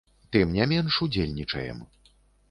[0.35, 1.83] Тым не менш, удзельнічаем.